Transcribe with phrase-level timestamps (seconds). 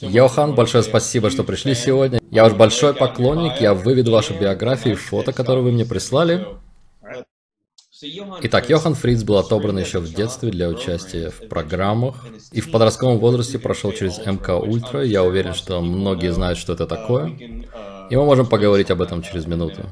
[0.00, 2.20] Йохан, большое спасибо, что пришли сегодня.
[2.30, 6.46] Я ваш большой поклонник, я выведу вашу биографию и фото, которые вы мне прислали.
[8.42, 13.18] Итак, Йохан Фриц был отобран еще в детстве для участия в программах и в подростковом
[13.18, 15.04] возрасте прошел через МК Ультра.
[15.04, 17.28] Я уверен, что многие знают, что это такое.
[18.10, 19.82] И мы можем поговорить об этом через минуту.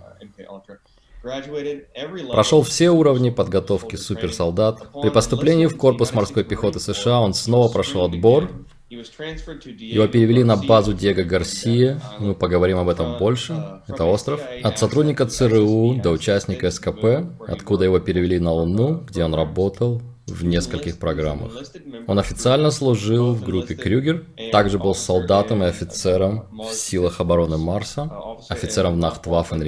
[2.30, 4.92] Прошел все уровни подготовки суперсолдат.
[5.02, 8.48] При поступлении в корпус морской пехоты США он снова прошел отбор.
[8.88, 14.40] Его перевели на базу Диего Гарсия, мы поговорим об этом больше, это остров.
[14.62, 20.44] От сотрудника ЦРУ до участника СКП, откуда его перевели на Луну, где он работал в
[20.44, 21.52] нескольких программах.
[22.06, 28.08] Он официально служил в группе Крюгер, также был солдатом и офицером в силах обороны Марса,
[28.48, 29.62] офицером в Нахтваффен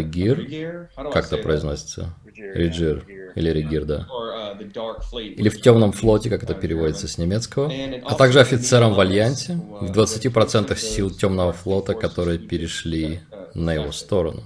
[1.13, 2.15] как это произносится?
[2.39, 4.07] Реджир или Регир, да.
[5.21, 7.73] Или в темном флоте, как это переводится с немецкого.
[8.05, 13.21] А также офицером в Альянсе, в 20% сил темного флота, которые перешли
[13.55, 14.43] на его сторону.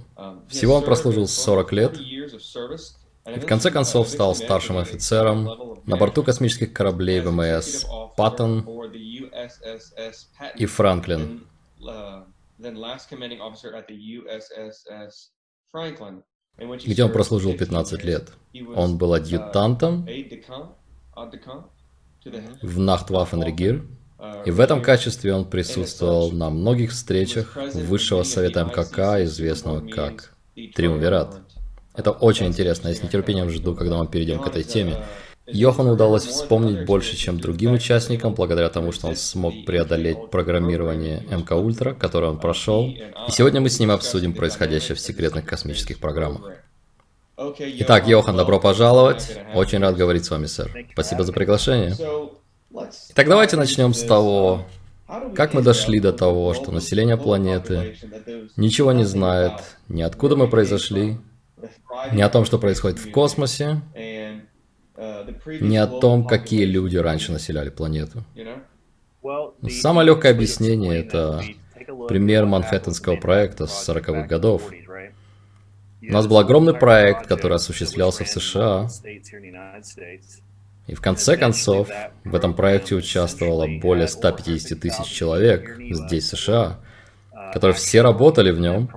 [0.49, 6.73] Всего он прослужил 40 лет, и в конце концов стал старшим офицером на борту космических
[6.73, 7.85] кораблей ВМС
[8.17, 8.67] Паттон
[10.55, 11.47] и Франклин.
[16.57, 18.29] Где он прослужил 15 лет.
[18.75, 20.07] Он был адъютантом
[22.61, 23.85] в Нахтваффенрегир,
[24.45, 31.41] и в этом качестве он присутствовал на многих встречах Высшего Совета МКК, известного как Триумвират.
[31.95, 35.03] Это очень интересно, я с нетерпением жду, когда мы перейдем к этой теме.
[35.45, 41.55] Йохану удалось вспомнить больше, чем другим участникам, благодаря тому, что он смог преодолеть программирование МК
[41.55, 42.85] Ультра, которое он прошел.
[42.85, 46.51] И сегодня мы с ним обсудим происходящее в секретных космических программах.
[47.59, 49.37] Итак, Йохан, добро пожаловать.
[49.53, 50.71] Очень рад говорить с вами, сэр.
[50.93, 51.93] Спасибо за приглашение.
[53.09, 54.65] Итак, давайте начнем с того,
[55.35, 57.97] как мы дошли до того, что население планеты
[58.55, 59.53] ничего не знает,
[59.89, 61.17] ни откуда мы произошли,
[62.13, 63.81] не о том, что происходит в космосе,
[64.97, 68.23] не о том, какие люди раньше населяли планету.
[69.69, 71.41] Самое легкое объяснение– это
[72.07, 74.71] пример Манхэттенского проекта с 40-х годов.
[76.01, 78.89] У нас был огромный проект, который осуществлялся в США.
[80.85, 81.89] И в конце концов,
[82.25, 86.81] в этом проекте участвовало более 150 тысяч человек здесь, в США,
[87.53, 88.89] которые все работали в нем,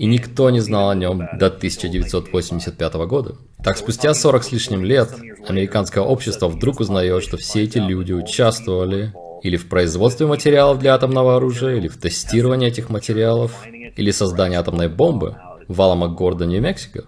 [0.00, 3.34] и никто не знал о нем до 1985 года.
[3.62, 5.10] Так, спустя 40 с лишним лет,
[5.46, 9.12] американское общество вдруг узнает, что все эти люди участвовали
[9.42, 13.52] или в производстве материалов для атомного оружия, или в тестировании этих материалов,
[13.94, 15.36] или создании атомной бомбы
[15.68, 17.04] в Аламо Нью-Мексико.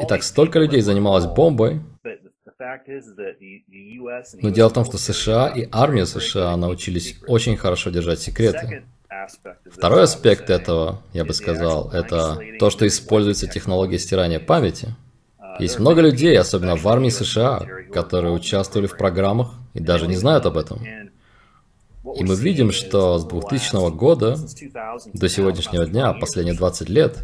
[0.00, 1.82] Итак, столько людей занималось бомбой,
[4.40, 8.84] но дело в том, что США и армия США научились очень хорошо держать секреты.
[9.70, 14.94] Второй аспект этого, я бы сказал, это то, что используется технология стирания памяти.
[15.58, 17.62] Есть много людей, особенно в армии США,
[17.92, 20.82] которые участвовали в программах и даже не знают об этом.
[22.16, 24.36] И мы видим, что с 2000 года
[25.14, 27.18] до сегодняшнего дня, последние 20 лет,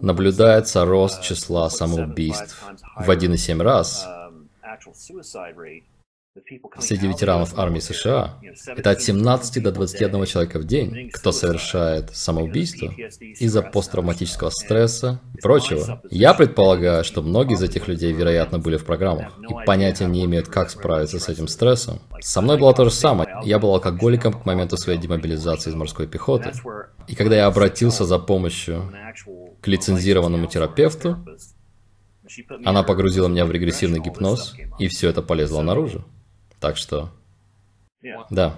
[0.00, 2.64] наблюдается рост числа самоубийств
[2.96, 4.06] в 1,7 раз
[6.80, 12.92] Среди ветеранов армии США это от 17 до 21 человека в день, кто совершает самоубийство
[13.20, 16.02] из-за посттравматического стресса и прочего.
[16.10, 20.48] Я предполагаю, что многие из этих людей, вероятно, были в программах и понятия не имеют,
[20.48, 22.00] как справиться с этим стрессом.
[22.20, 23.28] Со мной было то же самое.
[23.44, 26.50] Я был алкоголиком к моменту своей демобилизации из морской пехоты.
[27.06, 28.92] И когда я обратился за помощью
[29.60, 31.24] к лицензированному терапевту,
[32.64, 36.04] она погрузила меня в регрессивный гипноз, и все это полезло наружу.
[36.64, 37.10] Так что...
[38.30, 38.54] Да.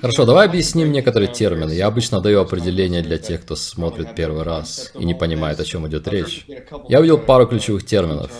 [0.00, 1.72] Хорошо, давай объясним некоторые термины.
[1.72, 5.86] Я обычно даю определение для тех, кто смотрит первый раз и не понимает, о чем
[5.88, 6.46] идет речь.
[6.88, 8.32] Я увидел пару ключевых терминов.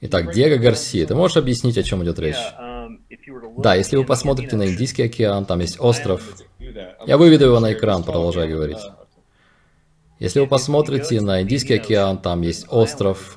[0.00, 2.42] Итак, Диего Гарсия, ты можешь объяснить, о чем идет речь?
[3.58, 6.38] Да, если вы посмотрите на Индийский океан, там есть остров.
[7.06, 8.80] Я выведу его на экран, продолжай говорить.
[10.18, 13.36] Если вы посмотрите на Индийский океан, там есть остров,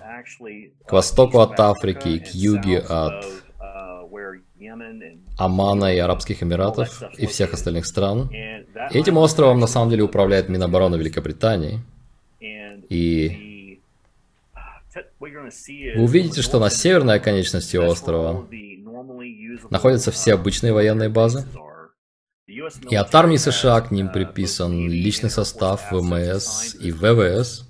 [0.85, 3.25] к востоку от Африки и к юге от
[5.37, 8.29] Омана и Арабских Эмиратов и всех остальных стран.
[8.91, 11.81] И этим островом на самом деле управляет Минобороны Великобритании.
[12.89, 13.79] И
[15.19, 18.47] вы увидите, что на северной оконечности острова
[19.69, 21.45] находятся все обычные военные базы.
[22.89, 27.67] И от армии США к ним приписан личный состав ВМС и ВВС.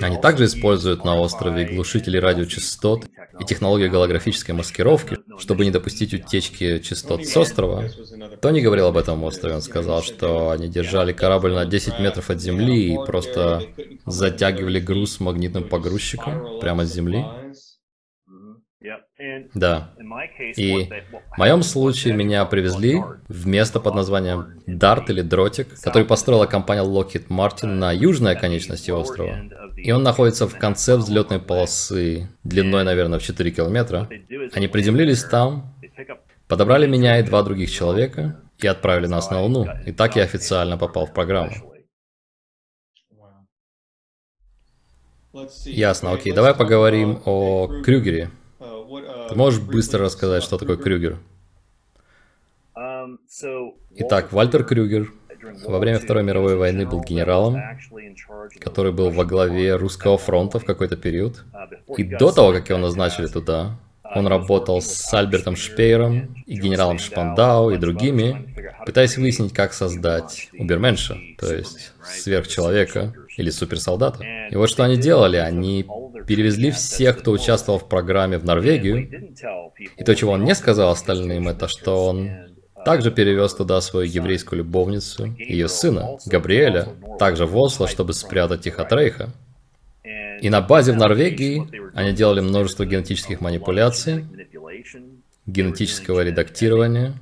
[0.00, 3.06] Они также используют на острове глушители радиочастот
[3.38, 7.84] и технологию голографической маскировки, чтобы не допустить утечки частот с острова.
[8.40, 12.40] Тони говорил об этом острове, он сказал, что они держали корабль на 10 метров от
[12.40, 13.62] земли и просто
[14.06, 17.24] затягивали груз магнитным погрузчиком прямо с земли.
[19.54, 19.94] Да.
[20.56, 20.88] И
[21.34, 26.82] в моем случае меня привезли в место под названием Дарт или Дротик, который построила компания
[26.82, 29.38] Lockheed Martin на южной оконечности острова.
[29.76, 34.08] И он находится в конце взлетной полосы, длиной, наверное, в 4 километра.
[34.52, 35.74] Они приземлились там,
[36.48, 39.66] подобрали меня и два других человека и отправили нас на Луну.
[39.86, 41.52] И так я официально попал в программу.
[45.64, 48.30] Ясно, окей, давай поговорим о Крюгере.
[49.28, 51.18] Ты можешь быстро рассказать, что такое Крюгер?
[53.96, 55.12] Итак, Вальтер Крюгер
[55.66, 57.60] во время Второй мировой войны был генералом,
[58.60, 61.44] который был во главе русского фронта в какой-то период.
[61.96, 63.78] И до того, как его назначили туда,
[64.14, 68.54] он работал с Альбертом Шпейером и генералом Шпандау и другими,
[68.84, 74.22] пытаясь выяснить, как создать Уберменша, то есть сверхчеловека или суперсолдата.
[74.50, 75.86] И вот что они делали, они
[76.26, 79.34] перевезли всех, кто участвовал в программе в Норвегию.
[79.96, 82.30] И то, чего он не сказал остальным, это что он
[82.84, 86.88] также перевез туда свою еврейскую любовницу, ее сына, Габриэля,
[87.18, 89.30] также в Осло, чтобы спрятать их от Рейха.
[90.40, 94.26] И на базе в Норвегии они делали множество генетических манипуляций,
[95.46, 97.14] генетического редактирования.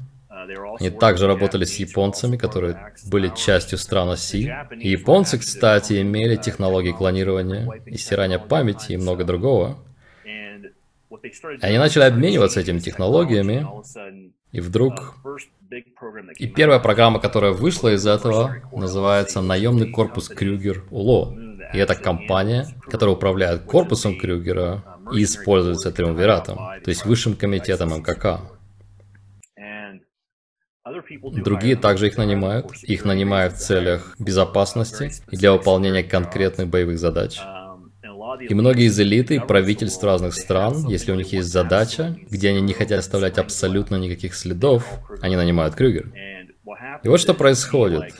[0.78, 4.52] Они также работали с японцами, которые были частью стран оси.
[4.78, 9.78] И японцы, кстати, имели технологии клонирования и стирания памяти и много другого.
[11.60, 13.66] Они начали обмениваться этими технологиями,
[14.52, 15.16] и вдруг...
[16.38, 21.36] И первая программа, которая вышла из этого, называется «Наемный корпус Крюгер УЛО».
[21.72, 24.82] И это компания, которая управляет корпусом Крюгера
[25.12, 28.40] и используется Триумвиратом, то есть Высшим комитетом МКК.
[31.32, 32.66] Другие также их нанимают.
[32.82, 37.40] Их нанимают в целях безопасности и для выполнения конкретных боевых задач.
[38.48, 42.60] И многие из элиты и правительств разных стран, если у них есть задача, где они
[42.60, 44.84] не хотят оставлять абсолютно никаких следов,
[45.20, 46.12] они нанимают Крюгер.
[47.02, 48.14] И вот что происходит.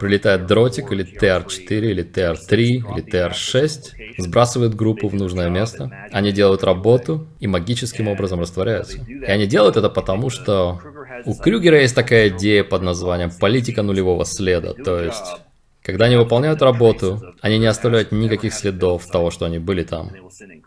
[0.00, 6.64] Прилетает дротик или TR-4, или TR-3, или TR-6, сбрасывает группу в нужное место, они делают
[6.64, 8.98] работу и магическим образом растворяются.
[8.98, 10.80] И они делают это потому, что
[11.24, 15.40] у Крюгера есть такая идея под названием «политика нулевого следа», то есть
[15.82, 20.10] когда они выполняют работу, они не оставляют никаких следов того, что они были там.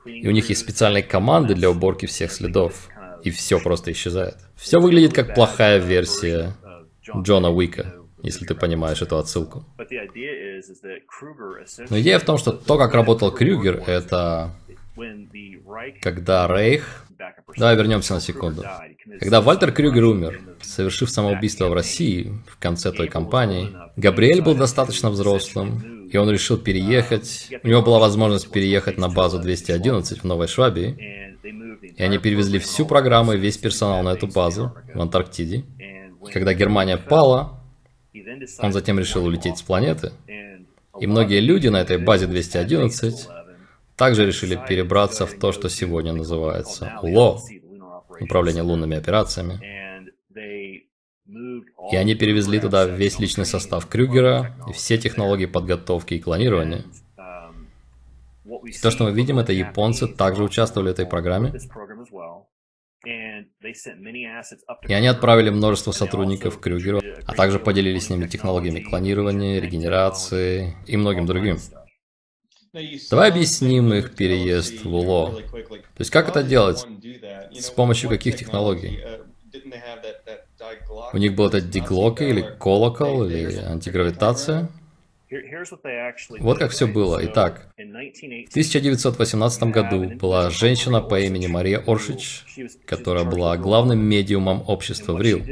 [0.05, 2.89] И у них есть специальные команды для уборки всех следов.
[3.23, 4.35] И все просто исчезает.
[4.55, 6.57] Все выглядит как плохая версия
[7.15, 9.65] Джона Уика, если ты понимаешь эту отсылку.
[11.89, 14.51] Но идея в том, что то, как работал Крюгер, это
[16.01, 17.05] когда Рейх
[17.58, 18.63] Давай вернемся на секунду.
[19.20, 25.10] Когда Вальтер Крюгер умер, совершив самоубийство в России в конце той кампании, Габриэль был достаточно
[25.10, 27.50] взрослым, и он решил переехать.
[27.63, 31.34] У него была возможность переехать на базу 211 в Новой Швабии,
[31.98, 35.65] и они перевезли всю программу и весь персонал на эту базу в Антарктиде.
[36.27, 37.60] И когда Германия пала,
[38.60, 40.13] он затем решил улететь с планеты.
[41.00, 43.27] И многие люди на этой базе 211
[43.95, 47.39] также решили перебраться в то, что сегодня называется УЛО,
[48.19, 49.59] Управление лунными операциями.
[51.91, 56.85] И они перевезли туда весь личный состав Крюгера и все технологии подготовки и клонирования.
[58.65, 61.53] И то, что мы видим, это японцы также участвовали в этой программе.
[64.88, 70.95] И они отправили множество сотрудников Крюгеру, а также поделились с ними технологиями клонирования, регенерации и
[70.95, 71.57] многим другим.
[73.12, 75.42] Давай объясним их переезд в УЛО.
[75.51, 76.84] То есть как это делать?
[77.51, 79.00] С помощью каких технологий?
[81.13, 84.70] У них был этот диглока или колокол, или антигравитация?
[86.39, 87.20] Вот как все было.
[87.24, 92.44] Итак, в 1918 году была женщина по имени Мария Оршич,
[92.86, 95.44] которая была главным медиумом общества в Рил.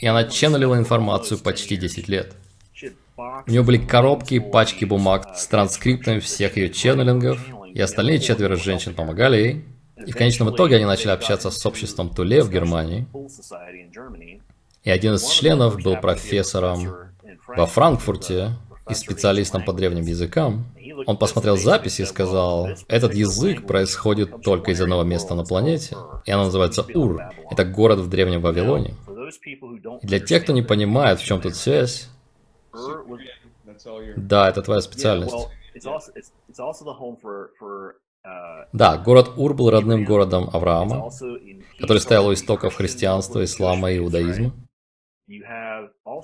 [0.00, 2.34] И она ченнелила информацию почти 10 лет.
[3.46, 7.38] У нее были коробки и пачки бумаг с транскриптами всех ее ченнелингов,
[7.72, 9.64] и остальные четверо женщин помогали ей.
[10.06, 13.06] И в конечном итоге они начали общаться с обществом Туле в Германии.
[14.82, 16.94] И один из членов был профессором
[17.46, 18.52] во Франкфурте
[18.88, 20.64] и специалистом по древним языкам.
[21.06, 26.30] Он посмотрел записи и сказал, этот язык происходит только из одного места на планете, и
[26.30, 27.20] оно называется Ур.
[27.50, 28.94] Это город в Древнем Вавилоне.
[30.02, 32.08] И для тех, кто не понимает, в чем тут связь,
[34.16, 35.34] да, это твоя специальность.
[38.22, 41.10] Uh, да, город Ур был родным городом Авраама.
[41.78, 44.52] который стоял у истоков христианства, ислама и иудаизма.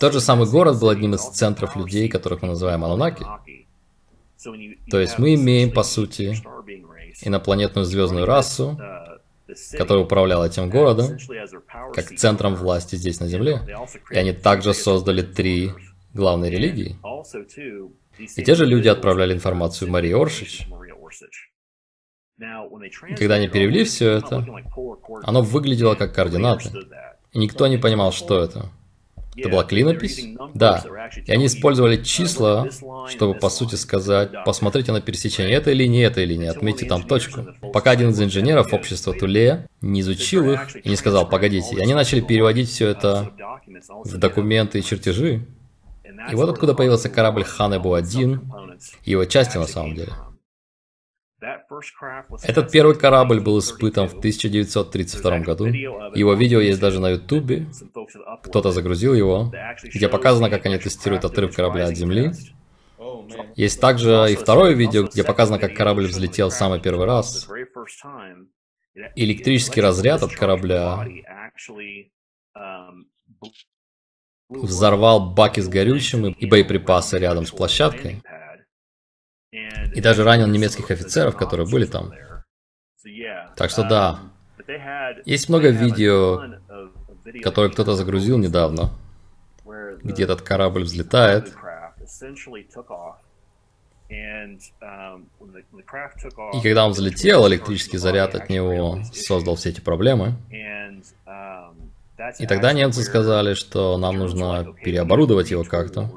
[0.00, 3.24] Тот же самый город был одним из центров людей, которых мы называем Анунаки.
[4.90, 6.34] То есть мы имеем, по сути,
[7.22, 8.78] инопланетную звездную расу,
[9.72, 11.18] которая управляла этим городом,
[11.94, 13.62] как центром власти здесь на Земле.
[14.10, 15.72] И они также создали три
[16.16, 16.96] главные религии.
[18.18, 20.66] И те же люди отправляли информацию Марии Оршич.
[23.08, 24.44] И когда они перевели все это,
[25.22, 26.70] оно выглядело как координаты.
[27.32, 28.70] И никто не понимал, что это.
[29.36, 30.26] Это была клинопись?
[30.54, 30.82] Да.
[31.26, 32.68] И они использовали числа,
[33.08, 37.46] чтобы, по сути, сказать, посмотрите на пересечение этой линии, этой линии, отметьте там точку.
[37.72, 41.92] Пока один из инженеров общества Туле не изучил их и не сказал, погодите, и они
[41.92, 43.30] начали переводить все это
[44.04, 45.46] в документы и чертежи.
[46.30, 50.12] И вот откуда появился корабль Ханебу-1 и его части на самом деле.
[52.42, 55.66] Этот первый корабль был испытан в 1932 году.
[55.66, 57.66] Его видео есть даже на ютубе.
[58.42, 62.32] Кто-то загрузил его, где показано, как они тестируют отрыв корабля от земли.
[63.54, 67.48] Есть также и второе видео, где показано, как корабль взлетел в самый первый раз.
[69.14, 71.06] Электрический разряд от корабля
[74.48, 78.22] взорвал баки с горючим и боеприпасы рядом с площадкой.
[79.94, 82.12] И даже ранил немецких офицеров, которые были там.
[83.56, 84.20] Так что да,
[85.24, 86.58] есть много видео,
[87.42, 88.90] которые кто-то загрузил недавно,
[90.02, 91.54] где этот корабль взлетает.
[96.52, 100.34] И когда он взлетел, электрический заряд от него создал все эти проблемы.
[102.38, 106.10] И тогда немцы сказали, что нам нужно переоборудовать его как-то.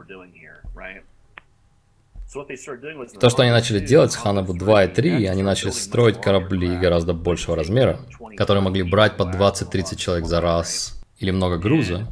[3.20, 7.14] То, что они начали делать с Ханабу 2 и 3, они начали строить корабли гораздо
[7.14, 8.00] большего размера,
[8.38, 12.08] которые могли брать по 20-30 человек за раз или много груза.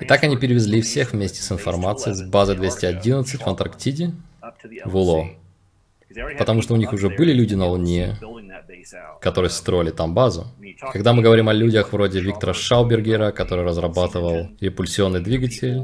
[0.00, 4.12] И так они перевезли всех вместе с информацией с базы 211 в Антарктиде
[4.84, 5.30] в УЛО.
[6.38, 8.16] Потому что у них уже были люди на Луне,
[9.20, 10.46] которые строили там базу.
[10.92, 15.82] Когда мы говорим о людях вроде Виктора Шаубергера, который разрабатывал репульсионный двигатель,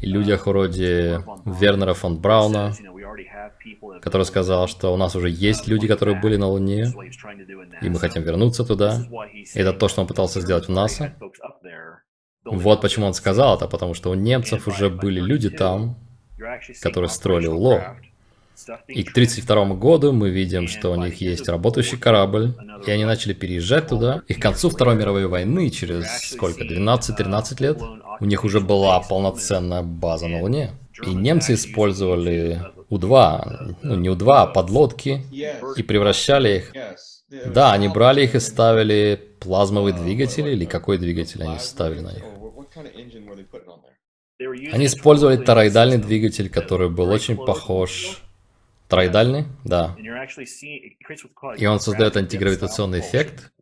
[0.00, 2.74] и людях вроде Вернера фон Брауна,
[4.02, 6.92] который сказал, что у нас уже есть люди, которые были на Луне,
[7.82, 9.02] и мы хотим вернуться туда.
[9.54, 11.14] И это то, что он пытался сделать в НАСА.
[12.44, 15.98] Вот почему он сказал это, потому что у немцев уже были люди там,
[16.82, 17.96] которые строили ЛО.
[18.88, 22.54] И к 1932 году мы видим, что у них есть работающий корабль,
[22.86, 24.22] и они начали переезжать туда.
[24.28, 27.78] И к концу Второй мировой войны, через сколько, 12-13 лет,
[28.20, 30.70] у них уже была полноценная база на Луне.
[31.04, 35.22] И немцы использовали У-2, ну не У-2, а подлодки,
[35.76, 36.72] и превращали их...
[37.52, 42.24] Да, они брали их и ставили плазмовый двигатель, или какой двигатель они ставили на них?
[44.72, 48.22] Они использовали тороидальный двигатель, который был очень похож
[48.88, 49.46] Троидальный?
[49.64, 49.96] Да.
[51.56, 53.52] И он создает антигравитационный эффект.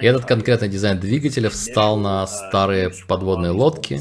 [0.00, 3.98] И этот конкретный дизайн двигателя встал на старые подводные лодки,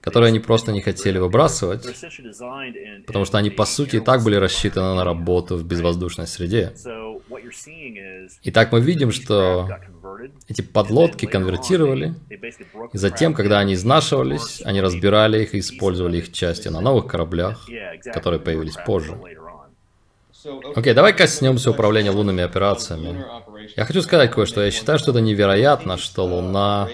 [0.00, 1.86] которые они просто не хотели выбрасывать,
[3.06, 6.72] потому что они, по сути, и так были рассчитаны на работу в безвоздушной среде.
[8.42, 9.68] Итак, мы видим, что
[10.48, 12.14] эти подлодки конвертировали,
[12.92, 17.66] и затем, когда они изнашивались, они разбирали их и использовали их части на новых кораблях,
[18.12, 19.18] которые появились позже.
[20.46, 23.24] Окей, okay, давай коснемся управления лунными операциями.
[23.76, 24.62] Я хочу сказать кое-что.
[24.62, 26.88] Я считаю, что это невероятно, что Луна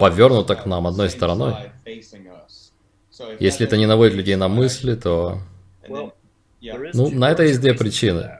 [0.00, 1.54] повернута к нам одной стороной.
[3.40, 5.40] Если это не наводит людей на мысли, то...
[6.94, 8.38] Ну, на это есть две причины.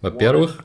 [0.00, 0.64] Во-первых,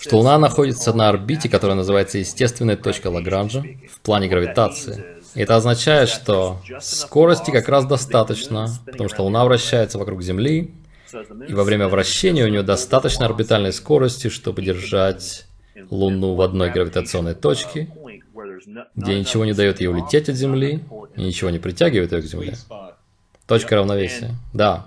[0.00, 5.04] что Луна находится на орбите, которая называется естественная точка Лагранжа в плане гравитации.
[5.34, 10.74] И это означает, что скорости как раз достаточно, потому что Луна вращается вокруг Земли,
[11.48, 15.46] и во время вращения у нее достаточно орбитальной скорости, чтобы держать
[15.90, 17.88] Луну в одной гравитационной точке,
[18.94, 20.84] где ничего не дает ей улететь от Земли,
[21.16, 22.54] и ничего не притягивает ее к Земле.
[23.50, 24.30] Точка равновесия.
[24.52, 24.86] Да.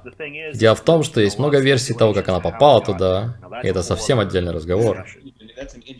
[0.53, 4.21] Дело в том, что есть много версий того, как она попала туда, и это совсем
[4.21, 5.05] отдельный разговор.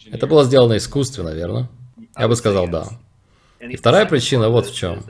[0.10, 1.70] Это было сделано искусственно, верно?
[2.18, 2.88] Я бы сказал да.
[3.60, 5.04] И вторая причина вот в чем.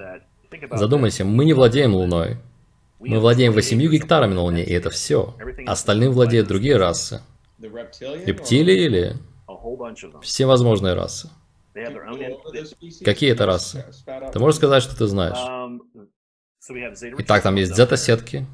[0.71, 2.37] Задумайся, мы не владеем Луной.
[2.99, 5.35] Мы владеем 8 гектарами на Луне, и это все.
[5.67, 7.21] Остальным владеют другие расы.
[7.59, 9.13] Рептилии или
[10.23, 11.29] все возможные расы.
[13.03, 13.85] Какие это расы?
[14.31, 15.37] Ты можешь сказать, что ты знаешь?
[16.69, 18.45] Итак, там есть зета-сетки,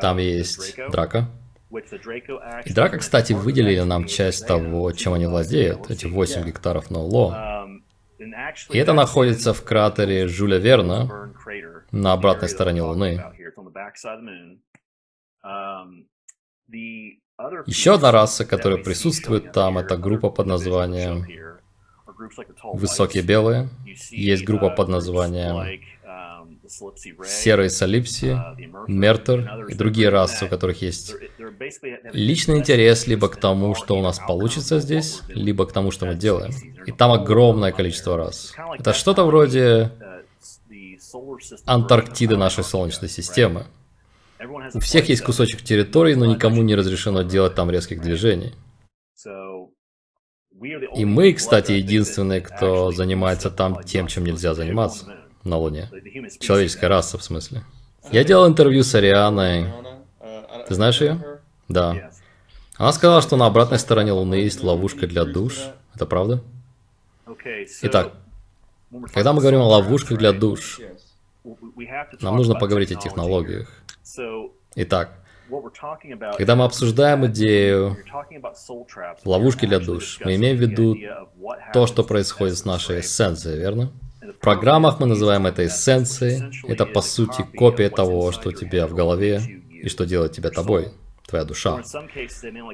[0.00, 1.28] там есть драка,
[2.64, 7.68] И Драко, кстати, выделили нам часть того, чем они владеют, эти 8 гектаров ноуло.
[8.70, 11.32] И это находится в кратере Жюля Верна
[11.90, 13.22] на обратной стороне Луны.
[17.66, 21.26] Еще одна раса, которая присутствует там, это группа под названием
[22.74, 23.68] Высокие Белые.
[24.10, 25.80] Есть группа под названием
[27.24, 28.38] серые солипси,
[28.88, 31.14] мертер и другие расы, у которых есть
[32.12, 36.14] личный интерес либо к тому, что у нас получится здесь, либо к тому, что мы
[36.14, 36.52] делаем.
[36.86, 38.54] И там огромное количество рас.
[38.78, 39.92] Это что-то вроде
[41.66, 43.66] Антарктиды нашей Солнечной системы.
[44.74, 48.54] У всех есть кусочек территории, но никому не разрешено делать там резких движений.
[50.94, 55.88] И мы, кстати, единственные, кто занимается там тем, чем нельзя заниматься на Луне.
[56.40, 57.62] Человеческая раса, в смысле.
[58.10, 59.66] Я делал интервью с Арианой.
[60.68, 61.40] Ты знаешь ее?
[61.68, 62.10] Да.
[62.76, 65.58] Она сказала, что на обратной стороне Луны есть ловушка для душ.
[65.94, 66.42] Это правда?
[67.82, 68.12] Итак,
[69.12, 70.80] когда мы говорим о ловушках для душ,
[72.20, 73.68] нам нужно поговорить о технологиях.
[74.74, 75.18] Итак,
[76.36, 77.96] когда мы обсуждаем идею
[79.24, 80.96] ловушки для душ, мы имеем в виду
[81.72, 83.92] то, что происходит с нашей эссенцией, верно?
[84.42, 86.62] Программах мы называем это эссенцией.
[86.66, 90.88] Это по сути копия того, что у тебя в голове и что делает тебя тобой,
[91.28, 91.82] твоя душа.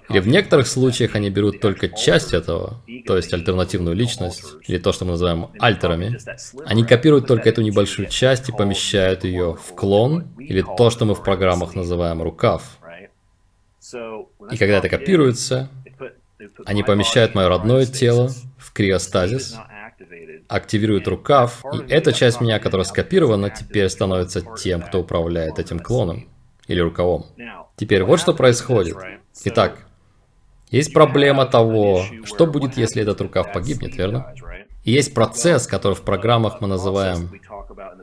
[0.09, 4.93] Или в некоторых случаях они берут только часть этого, то есть альтернативную личность, или то,
[4.93, 6.19] что мы называем альтерами.
[6.65, 11.15] Они копируют только эту небольшую часть и помещают ее в клон, или то, что мы
[11.15, 12.79] в программах называем рукав.
[14.51, 15.69] И когда это копируется,
[16.65, 19.59] они помещают мое родное тело в криостазис,
[20.49, 26.29] активирует рукав, и эта часть меня, которая скопирована, теперь становится тем, кто управляет этим клоном
[26.67, 27.27] или рукавом.
[27.77, 28.97] Теперь вот что происходит.
[29.45, 29.79] Итак,
[30.71, 34.35] есть проблема того, что будет, если этот рукав погибнет, верно?
[34.85, 37.31] И есть процесс, который в программах мы называем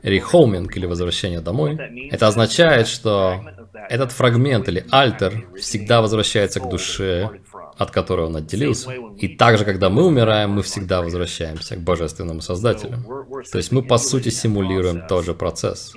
[0.02, 1.78] рехоминг или возвращение домой.
[2.10, 3.44] Это означает, что
[3.88, 7.30] этот фрагмент или альтер всегда возвращается к душе,
[7.76, 8.92] от которой он отделился.
[9.18, 13.04] И также, когда мы умираем, мы всегда возвращаемся к Божественному Создателю.
[13.50, 15.92] То есть мы, по сути, симулируем тот же процесс.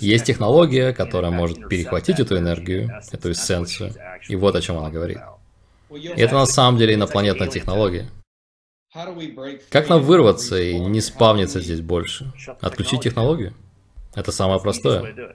[0.00, 3.94] Есть технология, которая может перехватить эту энергию, эту эссенцию,
[4.28, 5.18] и вот о чем она говорит.
[5.90, 8.08] И это на самом деле инопланетная технология.
[9.70, 12.32] Как нам вырваться и не спавниться здесь больше?
[12.60, 13.52] Отключить технологию?
[14.14, 15.34] Это самое простое.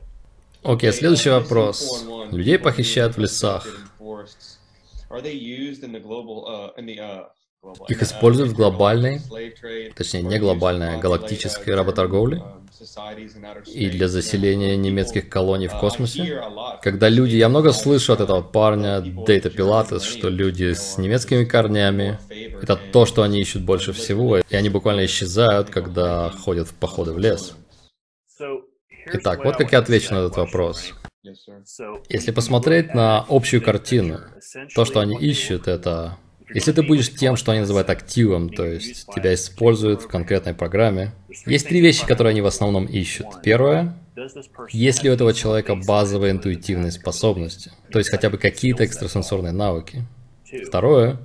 [0.63, 2.05] Окей, следующий вопрос.
[2.31, 3.67] Людей похищают в лесах.
[7.89, 9.21] Их используют в глобальной,
[9.95, 12.41] точнее не глобальной, а галактической работорговле
[13.67, 16.41] и для заселения немецких колоний в космосе.
[16.81, 22.17] Когда люди, я много слышу от этого парня, Дейта Пилатес, что люди с немецкими корнями,
[22.61, 27.13] это то, что они ищут больше всего, и они буквально исчезают, когда ходят в походы
[27.13, 27.53] в лес.
[29.13, 30.93] Итак, вот как я отвечу на этот вопрос.
[32.09, 34.19] Если посмотреть на общую картину,
[34.73, 36.17] то, что они ищут, это...
[36.53, 41.13] Если ты будешь тем, что они называют активом, то есть тебя используют в конкретной программе,
[41.45, 43.27] есть три вещи, которые они в основном ищут.
[43.43, 43.95] Первое,
[44.71, 50.03] есть ли у этого человека базовые интуитивные способности, то есть хотя бы какие-то экстрасенсорные навыки.
[50.67, 51.19] Второе,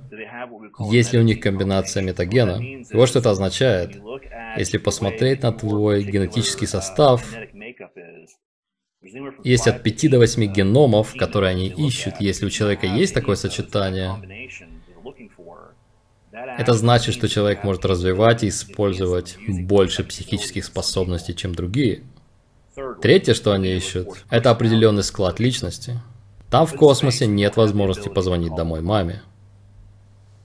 [0.79, 2.61] есть ли у них комбинация метагена.
[2.61, 3.97] И вот что это означает.
[4.57, 7.25] Если посмотреть на твой генетический состав,
[9.43, 12.15] есть от 5 до 8 геномов, которые они ищут.
[12.19, 14.15] Если у человека есть такое сочетание,
[16.31, 22.03] это значит, что человек может развивать и использовать больше психических способностей, чем другие.
[23.01, 25.99] Третье, что они ищут, это определенный склад личности.
[26.51, 29.23] Там в космосе нет возможности позвонить домой маме.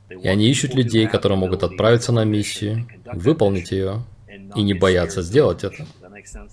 [0.08, 4.04] И они ищут людей, которые могут отправиться на миссию, выполнить ее
[4.54, 5.86] и не бояться сделать это.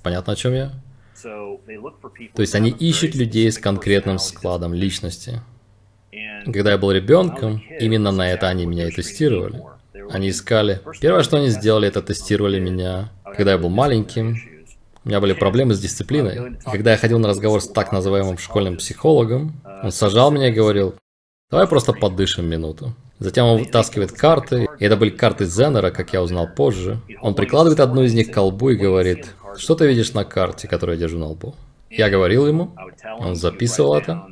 [0.04, 0.72] Понятно, о чем я?
[1.21, 5.41] То есть они ищут людей с конкретным складом личности.
[6.45, 9.62] Когда я был ребенком, именно на это они меня и тестировали.
[10.12, 10.82] Они искали.
[11.01, 13.12] Первое, что они сделали, это тестировали меня.
[13.36, 14.38] Когда я был маленьким,
[15.05, 16.53] у меня были проблемы с дисциплиной.
[16.53, 20.53] И когда я ходил на разговор с так называемым школьным психологом, он сажал меня и
[20.53, 20.95] говорил,
[21.49, 22.95] давай просто подышим минуту.
[23.19, 27.01] Затем он вытаскивает карты, и это были карты Зенера, как я узнал позже.
[27.21, 30.98] Он прикладывает одну из них к колбу и говорит, что ты видишь на карте, которую
[30.98, 31.56] я держу на лбу?
[31.89, 32.76] Я говорил ему,
[33.19, 34.28] он записывал это.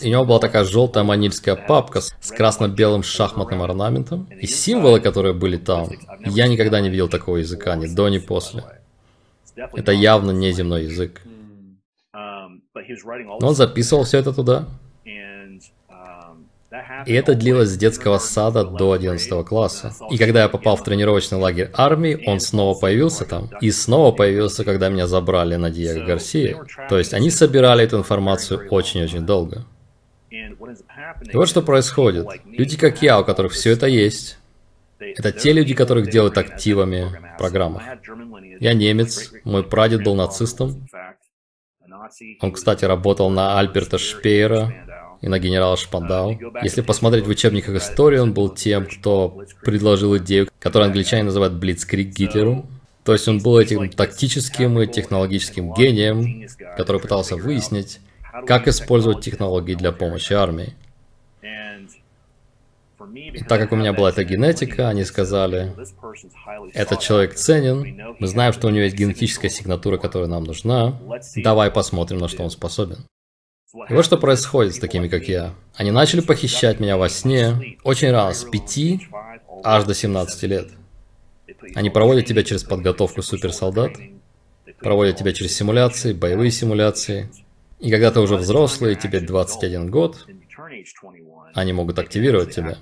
[0.00, 4.24] И у него была такая желтая манильская папка с красно-белым шахматным орнаментом.
[4.40, 5.88] И символы, которые были там,
[6.24, 8.64] я никогда не видел такого языка, ни до, ни после.
[9.54, 11.20] Это явно не земной язык.
[12.12, 14.66] Но он записывал все это туда.
[17.06, 19.94] И это длилось с детского сада до 11 класса.
[20.10, 23.50] И когда я попал в тренировочный лагерь армии, он снова появился там.
[23.62, 26.62] И снова появился, когда меня забрали на Диего Гарсия.
[26.88, 29.64] То есть они собирали эту информацию очень-очень долго.
[30.30, 32.26] И вот что происходит.
[32.44, 34.38] Люди, как я, у которых все это есть,
[34.98, 37.04] это те люди, которых делают активами
[37.34, 37.82] в программах.
[38.60, 40.86] Я немец, мой прадед был нацистом.
[42.40, 44.72] Он, кстати, работал на Альберта Шпеера,
[45.20, 46.38] и на генерала Шпандау.
[46.62, 52.08] Если посмотреть в учебниках истории, он был тем, кто предложил идею, которую англичане называют Блицкрик
[52.08, 52.66] Гитлеру.
[53.04, 58.00] То есть он был этим тактическим и технологическим гением, который пытался выяснить,
[58.46, 60.74] как использовать технологии для помощи армии.
[63.14, 65.72] И так как у меня была эта генетика, они сказали,
[66.74, 71.00] этот человек ценен, мы знаем, что у него есть генетическая сигнатура, которая нам нужна,
[71.36, 73.06] давай посмотрим, на что он способен.
[73.74, 75.54] И вот что происходит с такими, как я.
[75.74, 79.00] Они начали похищать меня во сне очень рано, с 5
[79.62, 80.70] аж до 17 лет.
[81.74, 83.92] Они проводят тебя через подготовку суперсолдат,
[84.78, 87.30] проводят тебя через симуляции, боевые симуляции.
[87.78, 90.26] И когда ты уже взрослый, тебе 21 год,
[91.52, 92.78] они могут активировать тебя.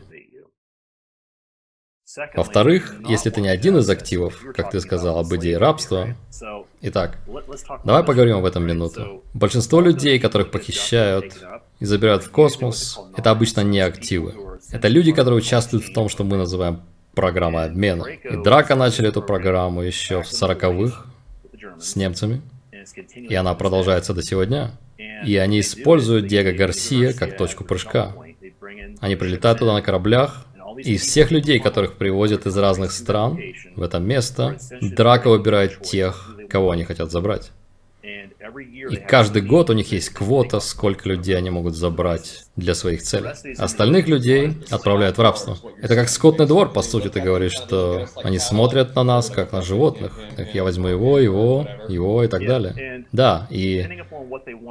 [2.35, 6.17] Во-вторых, если ты не один из активов, как ты сказал, об идее рабства,
[6.83, 7.19] Итак,
[7.85, 9.25] давай поговорим об этом минуту.
[9.35, 11.35] Большинство людей, которых похищают
[11.81, 14.35] и забирают в космос, это обычно не активы.
[14.71, 16.83] Это люди, которые участвуют в том, что мы называем
[17.15, 18.05] программой обмена.
[18.05, 21.07] И Драка начали эту программу еще в 40-х
[21.81, 22.43] с немцами,
[23.15, 24.73] и она продолжается до сегодня.
[25.25, 28.13] И они используют Диего Гарсия как точку прыжка.
[29.01, 30.47] Они прилетают туда на кораблях,
[30.79, 33.39] и всех людей, которых привозят из разных стран
[33.75, 37.53] в это место, Драка выбирает тех, кого они хотят забрать.
[38.91, 43.31] И каждый год у них есть квота, сколько людей они могут забрать для своих целей.
[43.59, 45.59] Остальных людей отправляют в рабство.
[45.83, 49.63] Это как скотный двор, по сути, ты говоришь, что они смотрят на нас, как на
[49.63, 50.19] животных.
[50.37, 53.05] Так я возьму его, его, его и так далее.
[53.13, 53.87] Да, и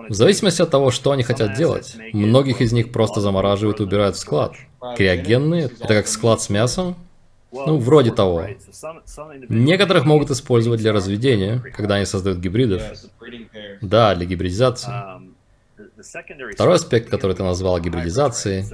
[0.09, 4.15] в зависимости от того, что они хотят делать, многих из них просто замораживают и убирают
[4.15, 4.53] в склад.
[4.95, 6.95] Криогенные– это как склад с мясом,
[7.55, 8.47] ну, вроде того.
[9.49, 12.83] Некоторых могут использовать для разведения, когда они создают гибридов.
[13.81, 14.91] Да, для гибридизации.
[16.53, 18.65] Второй аспект, который ты назвал гибридизацией.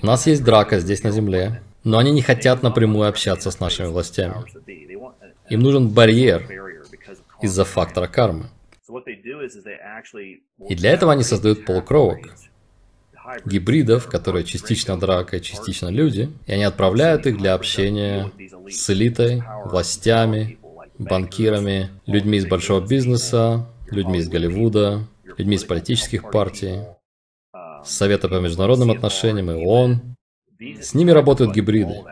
[0.00, 3.86] У нас есть драка здесь на Земле, но они не хотят напрямую общаться с нашими
[3.86, 4.36] властями.
[5.50, 6.48] Им нужен барьер
[7.42, 8.46] из-за фактора кармы.
[10.68, 12.18] И для этого они создают полукровок
[13.44, 18.30] гибридов, которые частично драка частично люди, и они отправляют их для общения
[18.68, 20.58] с элитой, властями,
[20.98, 25.06] банкирами, людьми из большого бизнеса, людьми из Голливуда,
[25.36, 26.80] людьми из политических партий,
[27.84, 30.16] Совета по международным отношениям и ООН.
[30.80, 32.04] С ними работают гибриды.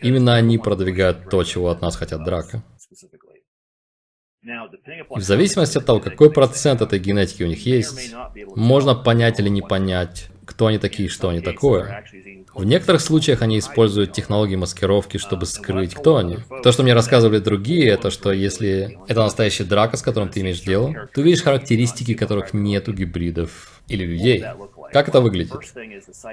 [0.00, 2.62] Именно они продвигают то, чего от нас хотят драка.
[4.46, 8.14] И в зависимости от того, какой процент этой генетики у них есть,
[8.54, 12.04] можно понять или не понять, кто они такие, что они такое.
[12.54, 16.38] В некоторых случаях они используют технологии маскировки, чтобы скрыть, кто они.
[16.62, 20.60] То, что мне рассказывали другие, это что если это настоящий драка, с которым ты имеешь
[20.60, 24.44] дело, ты видишь характеристики, которых нет у гибридов или людей.
[24.92, 25.74] Как это выглядит?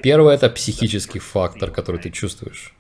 [0.02, 2.74] Первое– это психический фактор, который ты чувствуешь.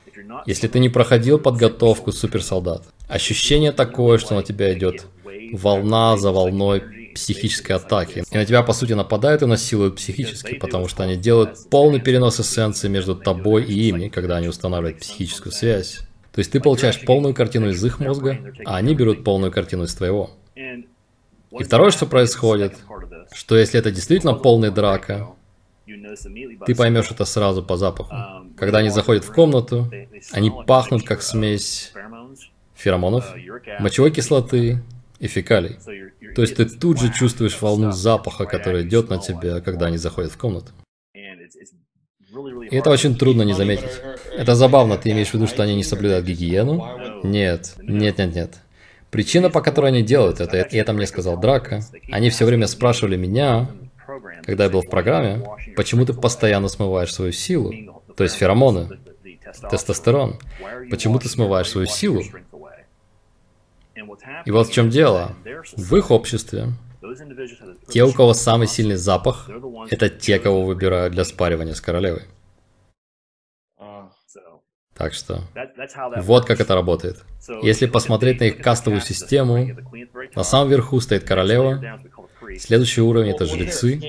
[0.45, 5.07] Если ты не проходил подготовку суперсолдат, ощущение такое, что на тебя идет
[5.53, 6.81] волна за волной
[7.13, 8.23] психической атаки.
[8.29, 12.39] И на тебя, по сути, нападают и насилуют психически, потому что они делают полный перенос
[12.39, 15.99] эссенции между тобой и ими, когда они устанавливают психическую связь.
[16.33, 19.93] То есть ты получаешь полную картину из их мозга, а они берут полную картину из
[19.93, 20.31] твоего.
[20.55, 22.75] И второе, что происходит,
[23.31, 25.27] что если это действительно полная драка,
[26.65, 28.15] ты поймешь это сразу по запаху.
[28.57, 29.91] Когда они заходят в комнату,
[30.31, 31.93] они пахнут как смесь
[32.73, 33.33] феромонов,
[33.79, 34.81] мочевой кислоты,
[35.23, 35.77] и фекалий.
[36.35, 40.33] То есть ты тут же чувствуешь волну запаха, которая идет на тебя, когда они заходят
[40.33, 40.71] в комнату.
[42.69, 44.01] И это очень трудно не заметить.
[44.37, 47.21] Это забавно, ты имеешь в виду, что они не соблюдают гигиену?
[47.23, 48.55] Нет, нет, нет, нет.
[49.11, 51.81] Причина, по которой они делают это, и это мне сказал Драка,
[52.11, 53.69] они все время спрашивали меня,
[54.43, 55.45] когда я был в программе,
[55.77, 57.71] почему ты постоянно смываешь свою силу,
[58.17, 58.99] то есть феромоны,
[59.69, 60.39] тестостерон,
[60.89, 62.23] почему ты смываешь свою силу?
[64.45, 65.35] И вот в чем дело.
[65.75, 66.69] В их обществе
[67.89, 69.49] те, у кого самый сильный запах,
[69.89, 72.23] это те, кого выбирают для спаривания с королевой.
[74.95, 75.41] Так что,
[76.17, 77.23] вот как это работает.
[77.63, 79.67] Если посмотреть на их кастовую систему,
[80.35, 81.99] на самом верху стоит королева,
[82.59, 83.99] Следующий уровень это жрецы.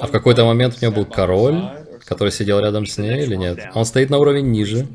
[0.00, 1.62] А в какой-то момент у него был король,
[2.04, 3.68] который сидел рядом с ней или нет?
[3.74, 4.86] Он стоит на уровень ниже.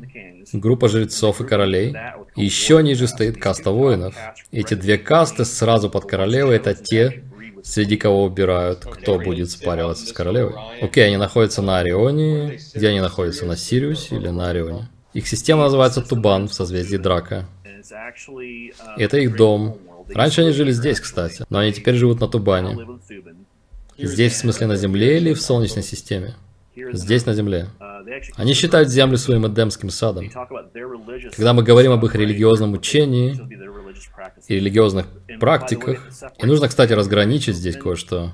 [0.52, 1.94] Группа жрецов и королей.
[2.36, 4.14] Еще ниже стоит каста воинов.
[4.50, 7.24] Эти две касты сразу под королевой это те,
[7.62, 10.54] среди кого убирают, кто будет спариваться с королевой.
[10.80, 12.58] Окей, они находятся на Орионе.
[12.74, 13.46] Где они находятся?
[13.46, 14.88] На Сириусе или на Орионе?
[15.12, 17.46] Их система называется Тубан в созвездии Драка.
[18.96, 19.78] Это их дом.
[20.08, 22.76] Раньше они жили здесь, кстати, но они теперь живут на Тубане.
[23.98, 26.34] Здесь, в смысле, на Земле или в Солнечной системе?
[26.74, 27.68] Здесь, на Земле.
[28.36, 30.30] Они считают Землю своим Эдемским садом.
[31.36, 33.36] Когда мы говорим об их религиозном учении
[34.48, 35.06] и религиозных
[35.38, 38.32] практиках, и нужно, кстати, разграничить здесь кое-что.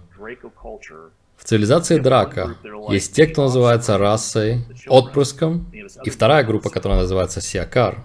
[1.37, 2.57] В цивилизации Драка
[2.89, 5.71] есть те, кто называется расой, отпрыском,
[6.05, 8.05] и вторая группа, которая называется Сиакар.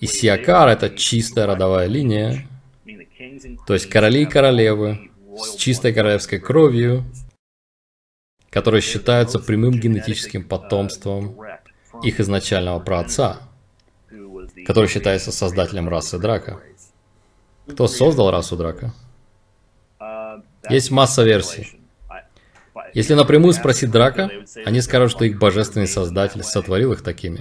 [0.00, 2.46] И Сиакар— это чистая родовая линия,
[3.66, 7.04] то есть короли и королевы с чистой королевской кровью,
[8.52, 11.36] которые считаются прямым генетическим потомством
[12.02, 13.38] их изначального праотца,
[14.66, 16.60] который считается создателем расы Драка.
[17.66, 18.92] Кто создал расу Драка?
[20.68, 21.80] Есть масса версий.
[22.92, 24.30] Если напрямую спросить Драка,
[24.66, 27.40] они скажут, что их божественный создатель сотворил их такими.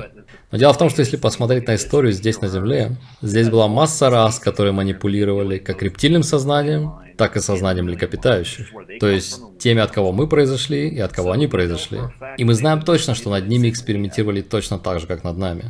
[0.49, 4.09] Но дело в том, что если посмотреть на историю здесь на Земле, здесь была масса
[4.09, 8.67] рас, которые манипулировали как рептильным сознанием, так и сознанием млекопитающих.
[8.99, 11.99] То есть теми, от кого мы произошли и от кого они произошли.
[12.39, 15.63] И мы знаем точно, что над ними экспериментировали точно так же, как над нами.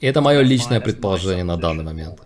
[0.00, 2.20] И это мое личное предположение на данный момент.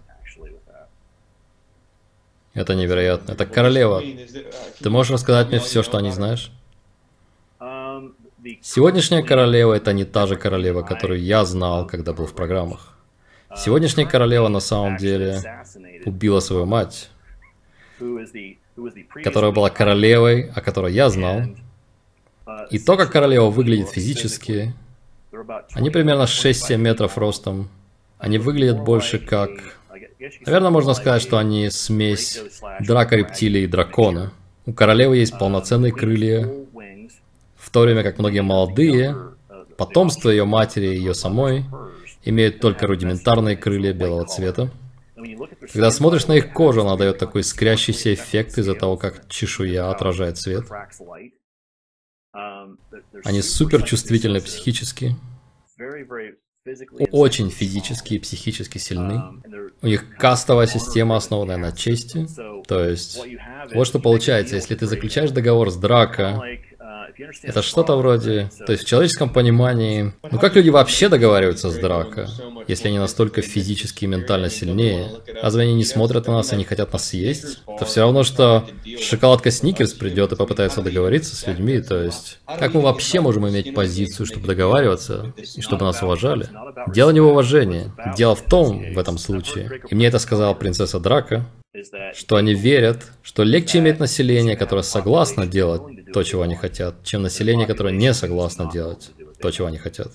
[2.54, 3.32] Это невероятно.
[3.32, 4.00] Это королева.
[4.80, 6.52] Ты можешь рассказать мне все, что о ней знаешь?
[8.62, 12.96] Сегодняшняя королева это не та же королева, которую я знал, когда был в программах.
[13.56, 15.42] Сегодняшняя королева на самом деле
[16.06, 17.10] убила свою мать,
[19.24, 21.42] которая была королевой, о которой я знал.
[22.70, 24.74] И то, как королева выглядит физически,
[25.72, 27.68] они примерно 6-7 метров ростом.
[28.18, 29.50] Они выглядят больше как...
[30.46, 32.42] Наверное, можно сказать, что они смесь
[32.80, 34.32] драка рептилии и дракона.
[34.66, 36.50] У королевы есть полноценные крылья,
[37.56, 39.16] в то время как многие молодые,
[39.76, 41.64] потомство ее матери и ее самой,
[42.24, 44.70] имеют только рудиментарные крылья белого цвета.
[45.72, 50.38] Когда смотришь на их кожу, она дает такой искрящийся эффект из-за того, как чешуя отражает
[50.38, 50.64] свет.
[53.24, 55.16] Они супер чувствительны психически,
[57.10, 59.22] очень физически и психически сильны.
[59.80, 62.26] У них кастовая система, основанная на чести.
[62.66, 63.20] То есть,
[63.74, 66.42] вот что получается, если ты заключаешь договор с Драка,
[67.42, 68.50] это что-то вроде...
[68.66, 70.12] То есть в человеческом понимании...
[70.30, 72.28] Ну как люди вообще договариваются с драка,
[72.66, 75.10] если они настолько физически и ментально сильнее?
[75.42, 77.60] Разве они не смотрят на нас и не хотят нас съесть?
[77.66, 78.68] Это все равно, что
[79.00, 82.38] шоколадка Сникерс придет и попытается договориться с людьми, то есть...
[82.46, 86.48] Как мы вообще можем иметь позицию, чтобы договариваться, и чтобы нас уважали?
[86.92, 87.92] Дело не в уважении.
[88.16, 91.46] Дело в том, в этом случае, и мне это сказала принцесса Драка,
[92.14, 97.22] что они верят, что легче иметь население, которое согласно делать то, чего они хотят, чем
[97.22, 100.12] население, которое не согласно делать то, чего они хотят.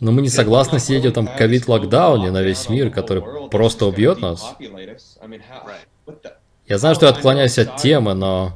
[0.00, 4.54] Но мы не согласны сидеть в этом ковид-локдауне на весь мир, который просто убьет нас.
[6.66, 8.52] Я знаю, что я отклоняюсь от темы, но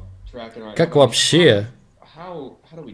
[0.75, 1.67] как вообще?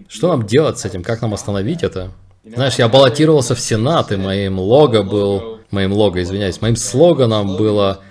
[0.08, 1.04] Что нам делать с этим?
[1.04, 2.12] Как нам остановить это?
[2.44, 5.60] Знаешь, я баллотировался в Сенат, и моим лого был...
[5.72, 8.04] Моим лого, извиняюсь, моим слоганом было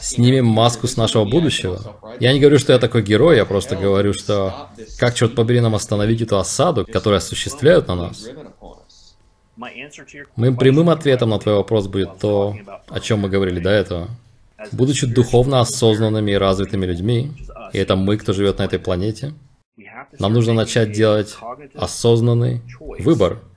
[0.00, 1.96] снимем маску с нашего будущего.
[2.20, 4.68] Я не говорю, что я такой герой, я просто говорю, что
[4.98, 8.28] как, черт побери, нам остановить эту осаду, которую осуществляют на нас?
[10.36, 12.56] Моим прямым ответом на твой вопрос будет то,
[12.88, 14.08] о чем мы говорили до этого.
[14.72, 17.32] Будучи духовно осознанными и развитыми людьми,
[17.72, 19.34] и это мы, кто живет на этой планете,
[20.18, 21.36] нам нужно начать делать
[21.74, 23.40] осознанный выбор–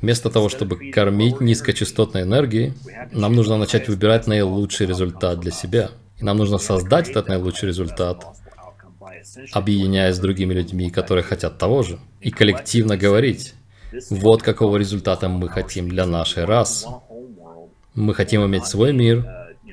[0.00, 2.74] Вместо того, чтобы кормить низкочастотной энергией,
[3.12, 5.90] нам нужно начать выбирать наилучший результат для себя.
[6.18, 8.24] И нам нужно создать этот наилучший результат,
[9.52, 13.54] объединяясь с другими людьми, которые хотят того же, и коллективно говорить,
[14.10, 16.88] вот какого результата мы хотим для нашей расы.
[17.94, 19.26] Мы хотим иметь свой мир,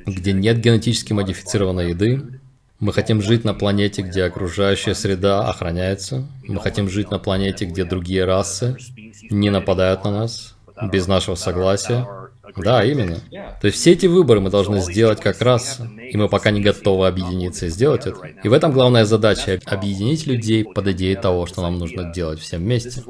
[0.05, 2.34] где нет генетически модифицированной еды.
[2.79, 6.25] Мы хотим жить на планете, где окружающая среда охраняется.
[6.43, 8.77] Мы хотим жить на планете, где другие расы
[9.29, 10.55] не нападают на нас
[10.91, 12.05] без нашего согласия.
[12.57, 13.17] Да, именно.
[13.61, 17.07] То есть все эти выборы мы должны сделать как раз, и мы пока не готовы
[17.07, 18.25] объединиться и сделать это.
[18.43, 22.61] И в этом главная задача– объединить людей под идеей того, что нам нужно делать всем
[22.61, 23.03] вместе.